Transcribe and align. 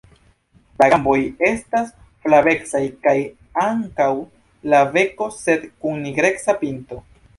La 0.81 0.85
gamboj 0.93 1.17
estas 1.49 1.91
flavecaj 2.23 2.83
kaj 3.07 3.15
ankaŭ 3.65 4.09
la 4.75 4.81
beko, 4.97 5.29
sed 5.41 5.69
kun 5.85 6.01
nigreca 6.07 6.57
pinto. 6.65 6.99